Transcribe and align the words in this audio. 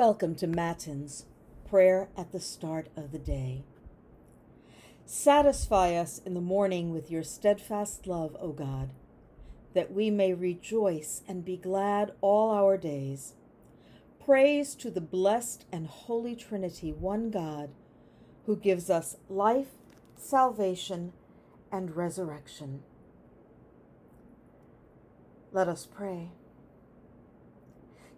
Welcome 0.00 0.34
to 0.36 0.46
Matins, 0.46 1.26
prayer 1.68 2.08
at 2.16 2.32
the 2.32 2.40
start 2.40 2.88
of 2.96 3.12
the 3.12 3.18
day. 3.18 3.64
Satisfy 5.04 5.94
us 5.94 6.22
in 6.24 6.32
the 6.32 6.40
morning 6.40 6.90
with 6.90 7.10
your 7.10 7.22
steadfast 7.22 8.06
love, 8.06 8.34
O 8.40 8.52
God, 8.52 8.94
that 9.74 9.92
we 9.92 10.08
may 10.08 10.32
rejoice 10.32 11.20
and 11.28 11.44
be 11.44 11.58
glad 11.58 12.12
all 12.22 12.50
our 12.50 12.78
days. 12.78 13.34
Praise 14.24 14.74
to 14.76 14.90
the 14.90 15.02
blessed 15.02 15.66
and 15.70 15.86
holy 15.86 16.34
Trinity, 16.34 16.94
one 16.94 17.30
God, 17.30 17.68
who 18.46 18.56
gives 18.56 18.88
us 18.88 19.18
life, 19.28 19.68
salvation, 20.16 21.12
and 21.70 21.94
resurrection. 21.94 22.84
Let 25.52 25.68
us 25.68 25.86
pray. 25.86 26.30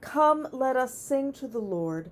Come, 0.00 0.48
let 0.52 0.76
us 0.76 0.94
sing 0.94 1.32
to 1.34 1.46
the 1.46 1.60
Lord. 1.60 2.10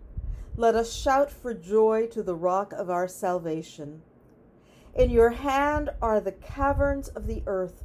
Let 0.57 0.75
us 0.75 0.93
shout 0.93 1.31
for 1.31 1.55
joy 1.55 2.07
to 2.09 2.23
the 2.23 2.35
rock 2.35 2.73
of 2.73 2.91
our 2.91 3.09
salvation. 3.09 4.03
In 4.95 5.11
your 5.11 5.31
hand 5.31 5.91
are 6.03 6.21
the 6.21 6.33
caverns 6.33 7.09
of 7.09 7.27
the 7.27 7.43
earth, 7.47 7.85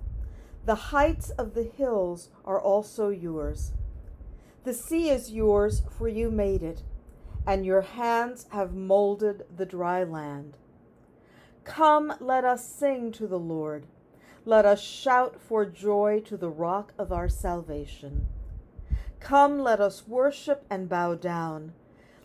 the 0.65 0.75
heights 0.75 1.29
of 1.31 1.53
the 1.53 1.63
hills 1.63 2.29
are 2.45 2.59
also 2.59 3.09
yours. 3.09 3.73
The 4.63 4.73
sea 4.73 5.09
is 5.09 5.31
yours, 5.31 5.83
for 5.97 6.07
you 6.07 6.31
made 6.31 6.63
it, 6.63 6.83
and 7.45 7.65
your 7.65 7.81
hands 7.81 8.47
have 8.51 8.73
molded 8.73 9.45
the 9.55 9.65
dry 9.65 10.03
land. 10.03 10.57
Come, 11.65 12.13
let 12.19 12.45
us 12.45 12.65
sing 12.65 13.11
to 13.13 13.27
the 13.27 13.39
Lord. 13.39 13.85
Let 14.45 14.65
us 14.65 14.81
shout 14.81 15.39
for 15.39 15.65
joy 15.65 16.21
to 16.25 16.37
the 16.37 16.49
rock 16.49 16.93
of 16.97 17.11
our 17.11 17.29
salvation. 17.29 18.27
Come, 19.23 19.59
let 19.59 19.79
us 19.79 20.05
worship 20.05 20.65
and 20.69 20.89
bow 20.89 21.15
down. 21.15 21.71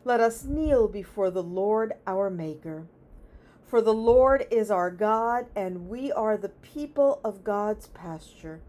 Let 0.04 0.20
us 0.20 0.42
kneel 0.42 0.88
before 0.88 1.30
the 1.30 1.44
Lord 1.44 1.92
our 2.08 2.28
Maker. 2.28 2.88
For 3.62 3.80
the 3.80 3.94
Lord 3.94 4.46
is 4.50 4.68
our 4.68 4.90
God, 4.90 5.46
and 5.54 5.88
we 5.88 6.10
are 6.10 6.36
the 6.36 6.48
people 6.48 7.20
of 7.22 7.44
God's 7.44 7.86
pasture, 7.86 8.62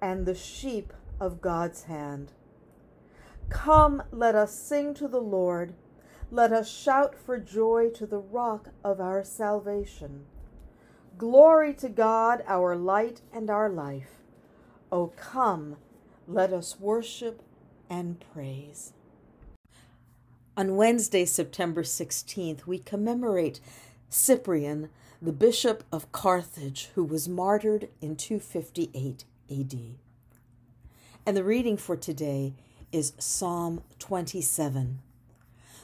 and 0.00 0.26
the 0.26 0.34
sheep 0.34 0.92
of 1.18 1.40
God's 1.40 1.84
hand. 1.84 2.30
Come, 3.48 4.04
let 4.12 4.36
us 4.36 4.54
sing 4.54 4.94
to 4.94 5.08
the 5.08 5.20
Lord. 5.20 5.74
Let 6.30 6.52
us 6.52 6.70
shout 6.70 7.16
for 7.16 7.36
joy 7.36 7.90
to 7.96 8.06
the 8.06 8.20
rock 8.20 8.68
of 8.84 9.00
our 9.00 9.24
salvation. 9.24 10.26
Glory 11.18 11.74
to 11.74 11.88
God, 11.88 12.44
our 12.46 12.76
light 12.76 13.22
and 13.32 13.50
our 13.50 13.68
life. 13.68 14.22
O 14.92 15.08
come, 15.16 15.78
let 16.28 16.52
us 16.52 16.78
worship 16.78 17.42
and 17.90 18.24
praise. 18.32 18.92
On 20.56 20.76
Wednesday, 20.76 21.24
September 21.24 21.82
16th, 21.82 22.66
we 22.66 22.78
commemorate 22.78 23.60
Cyprian, 24.08 24.88
the 25.20 25.32
Bishop 25.32 25.84
of 25.92 26.10
Carthage, 26.12 26.90
who 26.94 27.04
was 27.04 27.28
martyred 27.28 27.88
in 28.00 28.16
258 28.16 29.24
AD. 29.50 29.78
And 31.26 31.36
the 31.36 31.44
reading 31.44 31.76
for 31.76 31.96
today 31.96 32.54
is 32.92 33.12
Psalm 33.18 33.82
27. 33.98 35.00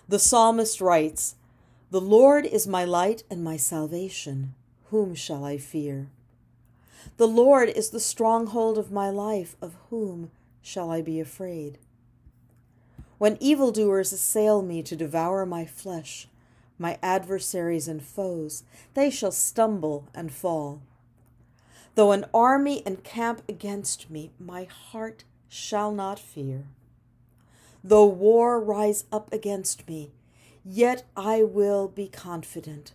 The 0.09 0.19
psalmist 0.19 0.81
writes, 0.81 1.35
The 1.91 2.01
Lord 2.01 2.47
is 2.47 2.67
my 2.67 2.85
light 2.85 3.25
and 3.31 3.43
my 3.43 3.57
salvation. 3.57 4.55
Whom 4.91 5.15
shall 5.15 5.45
I 5.45 5.59
fear? 5.59 6.09
The 7.17 7.29
Lord 7.29 7.69
is 7.69 7.91
the 7.91 8.01
stronghold 8.01 8.79
of 8.79 8.93
my 8.93 9.11
life. 9.11 9.57
Of 9.61 9.75
whom 9.91 10.31
shall 10.63 10.91
I 10.91 11.03
be 11.03 11.21
afraid? 11.21 11.79
When 13.19 13.39
evildoers 13.41 14.13
assail 14.13 14.63
me 14.63 14.83
to 14.83 14.97
devour 14.97 15.47
my 15.47 15.65
flesh, 15.65 16.29
my 16.79 16.99
adversaries 17.03 17.89
and 17.89 18.03
foes, 18.03 18.63
they 18.95 19.11
shall 19.11 19.33
stumble 19.33 20.09
and 20.15 20.33
fall. 20.33 20.83
Though 21.95 22.13
an 22.13 22.27
army 22.35 22.83
encamp 22.85 23.43
against 23.49 24.11
me, 24.11 24.31
my 24.39 24.65
heart 24.65 25.25
shall 25.49 25.93
not 25.93 26.19
fear. 26.19 26.67
Though 27.83 28.07
war 28.07 28.61
rise 28.61 29.05
up 29.11 29.33
against 29.33 29.89
me, 29.89 30.13
yet 30.65 31.05
I 31.17 31.43
will 31.43 31.89
be 31.89 32.09
confident. 32.09 32.93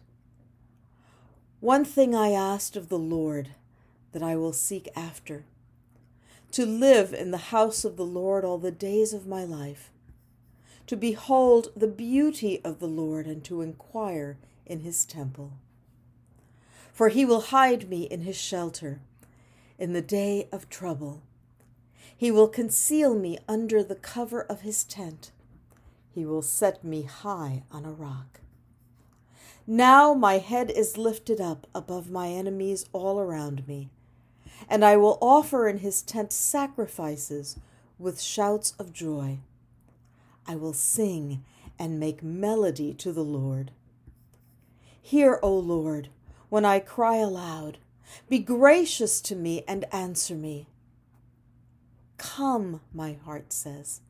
One 1.61 1.85
thing 1.85 2.13
I 2.13 2.31
asked 2.31 2.75
of 2.75 2.89
the 2.89 2.99
Lord 2.99 3.49
that 4.11 4.21
I 4.21 4.35
will 4.35 4.53
seek 4.53 4.89
after 4.95 5.45
to 6.51 6.65
live 6.65 7.13
in 7.13 7.31
the 7.31 7.38
house 7.38 7.85
of 7.85 7.95
the 7.95 8.05
Lord 8.05 8.43
all 8.43 8.57
the 8.57 8.71
days 8.71 9.13
of 9.13 9.25
my 9.25 9.45
life, 9.45 9.91
to 10.88 10.96
behold 10.96 11.69
the 11.75 11.88
beauty 11.88 12.62
of 12.64 12.80
the 12.80 12.88
Lord 12.88 13.28
and 13.28 13.44
to 13.46 13.62
inquire 13.62 14.38
in 14.66 14.81
his 14.81 15.06
temple. 15.06 15.53
For 16.94 17.09
he 17.09 17.25
will 17.25 17.42
hide 17.42 17.90
me 17.90 18.03
in 18.03 18.22
his 18.22 18.38
shelter 18.38 19.00
in 19.78 19.94
the 19.94 20.02
day 20.02 20.47
of 20.52 20.69
trouble. 20.69 21.22
He 22.16 22.30
will 22.31 22.47
conceal 22.47 23.16
me 23.16 23.40
under 23.47 23.84
the 23.84 23.96
cover 23.96 24.42
of 24.44 24.62
his 24.62 24.84
tent. 24.84 25.31
He 26.14 26.25
will 26.25 26.42
set 26.42 26.84
me 26.84 27.03
high 27.03 27.63
on 27.72 27.86
a 27.86 27.92
rock. 27.92 28.42
Now 29.66 30.13
my 30.13 30.38
head 30.38 30.69
is 30.69 30.98
lifted 30.98 31.40
up 31.40 31.68
above 31.74 32.12
my 32.12 32.30
enemies 32.30 32.86
all 32.94 33.19
around 33.19 33.68
me 33.68 33.90
and 34.69 34.86
I 34.86 34.98
will 34.98 35.18
offer 35.22 35.68
in 35.68 35.80
his 35.80 36.02
tent 36.02 36.31
sacrifices 36.31 37.58
with 38.00 38.22
shouts 38.22 38.74
of 38.80 38.94
joy. 38.94 39.40
I 40.47 40.56
will 40.56 40.74
sing 40.74 41.44
and 41.78 42.00
make 42.00 42.22
melody 42.24 42.94
to 42.96 43.12
the 43.12 43.24
Lord. 43.24 43.72
Hear, 45.02 45.40
O 45.41 45.53
Lord, 45.57 46.09
when 46.50 46.66
I 46.66 46.79
cry 46.79 47.18
aloud. 47.18 47.78
Be 48.29 48.40
gracious 48.40 49.22
to 49.22 49.35
me 49.35 49.63
and 49.68 49.85
answer 49.94 50.35
me. 50.35 50.68
Come, 52.18 52.81
my 52.94 53.13
heart 53.13 53.51
says, 53.53 54.01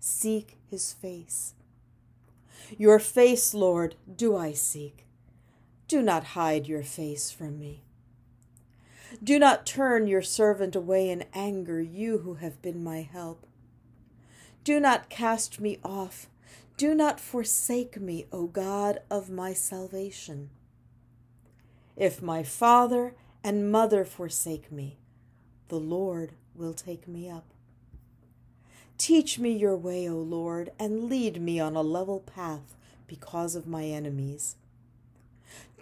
seek 0.00 0.58
his 0.68 0.92
face. 0.92 1.54
Your 2.76 2.98
face, 2.98 3.54
Lord, 3.54 3.94
do 4.14 4.36
I 4.36 4.52
seek. 4.52 5.06
Do 5.88 6.02
not 6.02 6.24
hide 6.24 6.66
your 6.66 6.82
face 6.82 7.30
from 7.30 7.58
me. 7.58 7.84
Do 9.22 9.38
not 9.38 9.66
turn 9.66 10.06
your 10.06 10.22
servant 10.22 10.74
away 10.74 11.08
in 11.08 11.24
anger, 11.32 11.80
you 11.80 12.18
who 12.18 12.34
have 12.34 12.60
been 12.60 12.82
my 12.82 13.02
help. 13.02 13.46
Do 14.64 14.80
not 14.80 15.10
cast 15.10 15.60
me 15.60 15.78
off. 15.84 16.26
Do 16.78 16.94
not 16.94 17.20
forsake 17.20 18.00
me, 18.00 18.26
O 18.32 18.46
God 18.46 19.00
of 19.10 19.28
my 19.28 19.52
salvation. 19.52 20.48
If 21.96 22.22
my 22.22 22.42
father 22.42 23.14
and 23.44 23.70
mother 23.70 24.06
forsake 24.06 24.72
me, 24.72 24.96
the 25.68 25.78
Lord 25.78 26.32
will 26.54 26.72
take 26.72 27.06
me 27.06 27.28
up. 27.28 27.44
Teach 28.96 29.38
me 29.38 29.52
your 29.52 29.76
way, 29.76 30.08
O 30.08 30.16
Lord, 30.16 30.70
and 30.78 31.04
lead 31.04 31.42
me 31.42 31.60
on 31.60 31.76
a 31.76 31.82
level 31.82 32.20
path 32.20 32.74
because 33.06 33.54
of 33.54 33.66
my 33.66 33.84
enemies. 33.84 34.56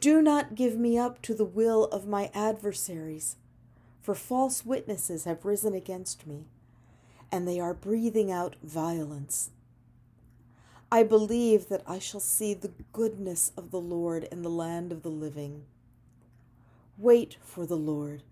Do 0.01 0.21
not 0.21 0.57
give 0.57 0.77
me 0.77 0.99
up 0.99 1.23
to 1.23 1.35
the 1.35 1.45
will 1.45 1.85
of 1.85 2.09
my 2.09 2.31
adversaries, 2.35 3.37
for 4.01 4.17
false 4.17 4.67
witnesses 4.67 5.23
have 5.25 5.45
risen 5.45 5.73
against 5.73 6.27
me, 6.27 6.47
and 7.33 7.49
they 7.49 7.59
are 7.59 7.75
breathing 7.75 8.31
out 8.31 8.57
violence. 8.63 9.51
I 10.93 11.03
believe 11.03 11.71
that 11.71 11.83
I 11.87 11.99
shall 11.99 12.21
see 12.21 12.53
the 12.53 12.73
goodness 12.93 13.51
of 13.57 13.71
the 13.71 13.81
Lord 13.81 14.25
in 14.25 14.43
the 14.43 14.51
land 14.51 14.93
of 14.93 15.03
the 15.03 15.09
living. 15.09 15.65
Wait 16.99 17.39
for 17.43 17.65
the 17.65 17.79
Lord. 17.79 18.23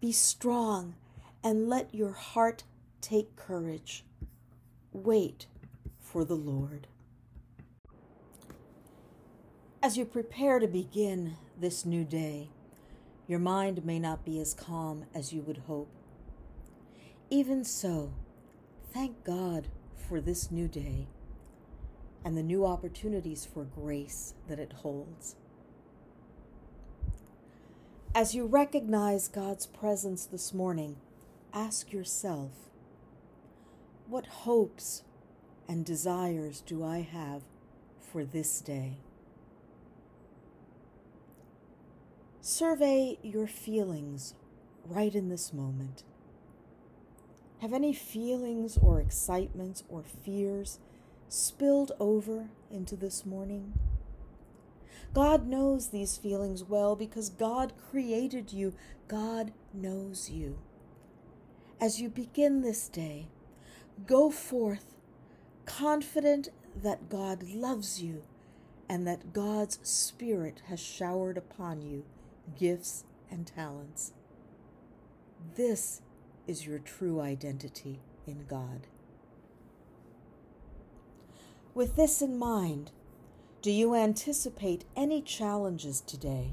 Be 0.00 0.12
strong 0.12 0.94
and 1.42 1.68
let 1.68 1.92
your 1.92 2.12
heart 2.12 2.62
take 3.00 3.34
courage. 3.34 4.04
Wait 4.92 5.46
for 5.98 6.24
the 6.24 6.36
Lord. 6.36 6.86
As 9.82 9.98
you 9.98 10.04
prepare 10.04 10.60
to 10.60 10.68
begin 10.68 11.36
this 11.60 11.84
new 11.84 12.04
day, 12.04 12.50
your 13.26 13.40
mind 13.40 13.84
may 13.84 13.98
not 13.98 14.24
be 14.24 14.38
as 14.38 14.54
calm 14.54 15.06
as 15.12 15.32
you 15.32 15.42
would 15.42 15.62
hope. 15.66 15.90
Even 17.34 17.64
so, 17.64 18.12
thank 18.92 19.24
God 19.24 19.66
for 20.08 20.20
this 20.20 20.52
new 20.52 20.68
day. 20.68 21.08
and 22.24 22.38
the 22.38 22.42
new 22.44 22.64
opportunities 22.64 23.44
for 23.44 23.64
grace 23.64 24.34
that 24.48 24.60
it 24.60 24.72
holds. 24.72 25.34
As 28.14 28.34
you 28.36 28.46
recognize 28.46 29.26
God's 29.26 29.66
presence 29.66 30.24
this 30.24 30.54
morning, 30.54 30.96
ask 31.52 31.92
yourself 31.92 32.70
what 34.06 34.26
hopes 34.26 35.02
and 35.68 35.84
desires 35.84 36.60
do 36.60 36.84
I 36.84 37.00
have 37.00 37.42
for 38.00 38.24
this 38.24 38.60
day? 38.60 38.98
Survey 42.40 43.18
your 43.22 43.48
feelings 43.48 44.34
right 44.86 45.14
in 45.14 45.28
this 45.28 45.52
moment. 45.52 46.04
Have 47.64 47.72
any 47.72 47.94
feelings 47.94 48.76
or 48.76 49.00
excitements 49.00 49.84
or 49.88 50.02
fears 50.02 50.80
spilled 51.30 51.92
over 51.98 52.50
into 52.70 52.94
this 52.94 53.24
morning? 53.24 53.72
God 55.14 55.46
knows 55.46 55.88
these 55.88 56.18
feelings 56.18 56.62
well 56.62 56.94
because 56.94 57.30
God 57.30 57.72
created 57.90 58.52
you. 58.52 58.74
God 59.08 59.54
knows 59.72 60.28
you. 60.28 60.58
As 61.80 62.02
you 62.02 62.10
begin 62.10 62.60
this 62.60 62.86
day, 62.90 63.28
go 64.06 64.30
forth 64.30 64.96
confident 65.64 66.50
that 66.82 67.08
God 67.08 67.44
loves 67.44 68.02
you 68.02 68.24
and 68.90 69.06
that 69.06 69.32
God's 69.32 69.78
Spirit 69.82 70.60
has 70.68 70.80
showered 70.80 71.38
upon 71.38 71.80
you 71.80 72.04
gifts 72.58 73.04
and 73.30 73.46
talents. 73.46 74.12
This 75.56 76.02
is 76.46 76.66
your 76.66 76.78
true 76.78 77.20
identity 77.20 78.00
in 78.26 78.44
God. 78.48 78.86
With 81.74 81.96
this 81.96 82.22
in 82.22 82.38
mind, 82.38 82.90
do 83.62 83.70
you 83.70 83.94
anticipate 83.94 84.84
any 84.94 85.22
challenges 85.22 86.00
today, 86.00 86.52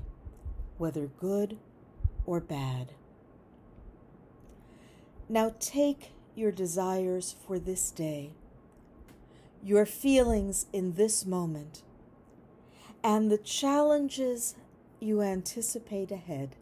whether 0.77 1.07
good 1.07 1.57
or 2.25 2.39
bad? 2.39 2.93
Now 5.29 5.53
take 5.59 6.11
your 6.35 6.51
desires 6.51 7.35
for 7.45 7.59
this 7.59 7.91
day, 7.91 8.31
your 9.63 9.85
feelings 9.85 10.65
in 10.73 10.93
this 10.93 11.25
moment, 11.25 11.83
and 13.03 13.29
the 13.29 13.38
challenges 13.38 14.55
you 14.99 15.21
anticipate 15.21 16.11
ahead, 16.11 16.55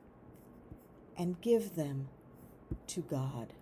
and 1.18 1.40
give 1.42 1.76
them 1.76 2.10
to 2.90 3.02
God. 3.02 3.54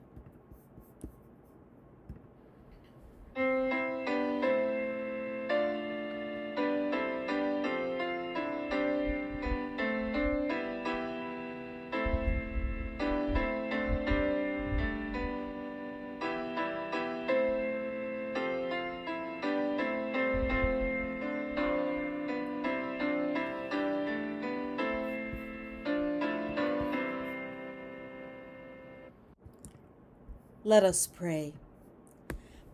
Let 30.68 30.84
us 30.84 31.08
pray. 31.08 31.54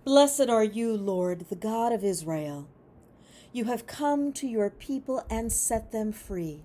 Blessed 0.03 0.49
are 0.49 0.63
you, 0.63 0.97
Lord, 0.97 1.45
the 1.49 1.55
God 1.55 1.93
of 1.93 2.03
Israel. 2.03 2.67
You 3.51 3.65
have 3.65 3.85
come 3.85 4.33
to 4.33 4.47
your 4.47 4.71
people 4.71 5.23
and 5.29 5.51
set 5.53 5.91
them 5.91 6.11
free. 6.11 6.61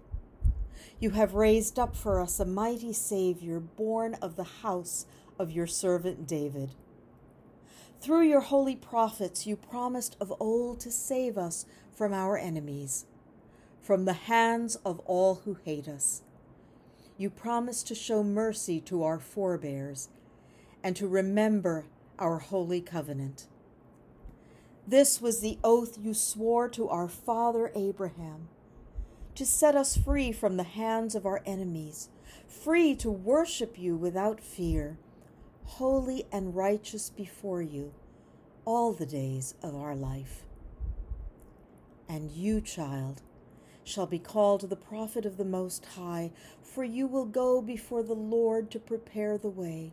You 0.99 1.11
have 1.11 1.35
raised 1.35 1.79
up 1.79 1.95
for 1.95 2.19
us 2.19 2.41
a 2.41 2.47
mighty 2.47 2.95
Savior, 2.95 3.61
born 3.61 4.15
of 4.23 4.37
the 4.37 4.63
house 4.63 5.05
of 5.39 5.51
your 5.51 5.67
servant 5.67 6.27
David. 6.27 6.71
Through 8.01 8.23
your 8.23 8.41
holy 8.41 8.77
prophets, 8.77 9.47
you 9.47 9.55
promised 9.55 10.17
of 10.19 10.33
old 10.41 10.81
to 10.81 10.91
save 10.91 11.37
us 11.37 11.67
from 11.95 12.15
our 12.15 12.39
enemies, 12.39 13.05
from 13.83 14.07
the 14.07 14.15
hands 14.15 14.77
of 14.77 14.99
all 15.01 15.43
who 15.45 15.59
hate 15.63 15.89
us. 15.89 16.23
You 17.19 17.29
promised 17.29 17.87
to 17.89 17.95
show 17.95 18.25
mercy 18.25 18.81
to 18.81 19.03
our 19.03 19.19
forebears 19.19 20.09
and 20.83 20.97
to 20.97 21.07
remember 21.07 21.87
our 22.19 22.39
holy 22.39 22.81
covenant. 22.81 23.47
This 24.87 25.21
was 25.21 25.41
the 25.41 25.59
oath 25.63 25.99
you 26.01 26.15
swore 26.15 26.69
to 26.71 26.89
our 26.89 27.09
father 27.09 27.71
Abraham 27.75 28.49
to 29.35 29.47
set 29.47 29.77
us 29.77 29.97
free 29.97 30.33
from 30.33 30.57
the 30.57 30.65
hands 30.65 31.15
of 31.15 31.25
our 31.25 31.43
enemies, 31.47 32.09
free 32.49 32.95
to 32.97 33.11
worship 33.11 33.79
you 33.79 33.95
without 33.95 34.41
fear, 34.41 34.99
holy 35.65 36.25
and 36.33 36.57
righteous 36.57 37.11
before 37.11 37.63
you 37.63 37.93
all 38.65 38.93
the 38.93 39.07
days 39.07 39.55
of 39.63 39.77
our 39.77 39.95
life. 39.95 40.43
And 42.09 42.33
you, 42.33 42.61
child, 42.61 43.23
shall 43.85 44.07
be 44.07 44.19
called 44.19 44.69
the 44.69 44.77
prophet 44.77 45.25
of 45.25 45.37
the 45.37 45.45
Most 45.45 45.87
High, 45.97 46.33
for 46.61 46.83
you 46.83 47.07
will 47.07 47.25
go 47.25 47.63
before 47.63 48.03
the 48.03 48.15
Lord 48.15 48.71
to 48.73 48.79
prepare 48.79 49.39
the 49.39 49.49
way 49.49 49.93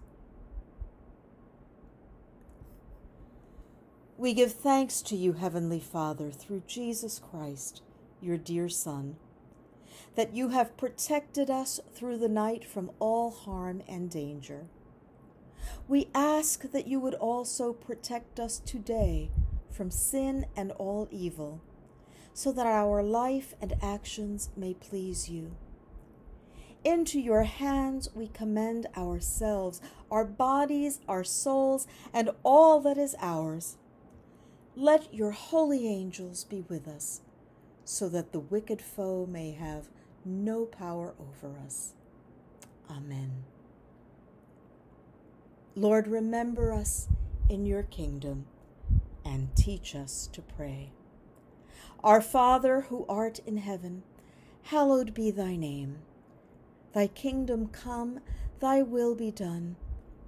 We 4.21 4.35
give 4.35 4.53
thanks 4.53 5.01
to 5.01 5.15
you, 5.15 5.33
Heavenly 5.33 5.79
Father, 5.79 6.29
through 6.29 6.61
Jesus 6.67 7.17
Christ, 7.17 7.81
your 8.21 8.37
dear 8.37 8.69
Son, 8.69 9.15
that 10.13 10.35
you 10.35 10.49
have 10.49 10.77
protected 10.77 11.49
us 11.49 11.79
through 11.95 12.19
the 12.19 12.29
night 12.29 12.63
from 12.63 12.91
all 12.99 13.31
harm 13.31 13.81
and 13.87 14.11
danger. 14.11 14.67
We 15.87 16.09
ask 16.13 16.71
that 16.71 16.87
you 16.87 16.99
would 16.99 17.15
also 17.15 17.73
protect 17.73 18.39
us 18.39 18.59
today 18.59 19.31
from 19.71 19.89
sin 19.89 20.45
and 20.55 20.71
all 20.73 21.07
evil, 21.09 21.59
so 22.31 22.51
that 22.51 22.67
our 22.67 23.01
life 23.01 23.55
and 23.59 23.73
actions 23.81 24.51
may 24.55 24.75
please 24.75 25.29
you. 25.29 25.55
Into 26.83 27.19
your 27.19 27.45
hands 27.45 28.07
we 28.13 28.27
commend 28.27 28.85
ourselves, 28.95 29.81
our 30.11 30.25
bodies, 30.25 30.99
our 31.07 31.23
souls, 31.23 31.87
and 32.13 32.29
all 32.43 32.79
that 32.81 32.99
is 32.99 33.15
ours 33.19 33.77
let 34.75 35.13
your 35.13 35.31
holy 35.31 35.87
angels 35.87 36.43
be 36.43 36.63
with 36.69 36.87
us, 36.87 37.21
so 37.83 38.07
that 38.09 38.31
the 38.31 38.39
wicked 38.39 38.81
foe 38.81 39.25
may 39.25 39.51
have 39.51 39.89
no 40.23 40.65
power 40.65 41.13
over 41.19 41.57
us. 41.57 41.93
Amen. 42.89 43.43
Lord, 45.75 46.07
remember 46.07 46.71
us 46.73 47.07
in 47.49 47.65
your 47.65 47.83
kingdom 47.83 48.45
and 49.25 49.55
teach 49.55 49.95
us 49.95 50.27
to 50.33 50.41
pray. 50.41 50.91
Our 52.03 52.21
Father 52.21 52.81
who 52.81 53.05
art 53.07 53.39
in 53.45 53.57
heaven, 53.57 54.03
hallowed 54.63 55.13
be 55.13 55.31
thy 55.31 55.55
name. 55.55 55.99
Thy 56.93 57.07
kingdom 57.07 57.67
come, 57.67 58.19
thy 58.59 58.81
will 58.81 59.15
be 59.15 59.31
done, 59.31 59.75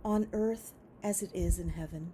on 0.06 0.28
earth 0.34 0.74
as 1.04 1.22
it 1.22 1.32
is 1.34 1.60
in 1.60 1.70
heaven. 1.70 2.14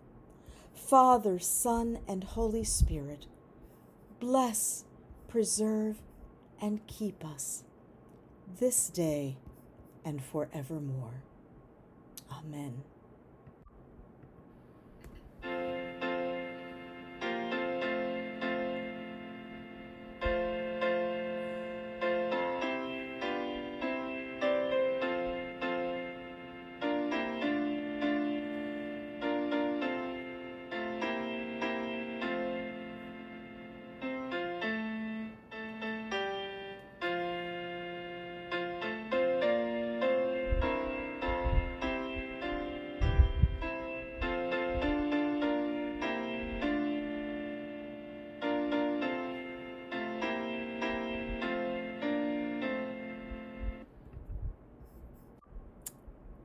Father, 0.73 1.39
Son, 1.39 1.99
and 2.07 2.23
Holy 2.23 2.63
Spirit, 2.63 3.25
bless, 4.19 4.85
preserve, 5.27 5.97
and 6.61 6.85
keep 6.87 7.25
us 7.25 7.63
this 8.59 8.89
day 8.89 9.37
and 10.03 10.23
forevermore. 10.23 11.23
Amen. 12.31 12.83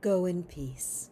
Go 0.07 0.25
in 0.25 0.43
peace. 0.43 1.09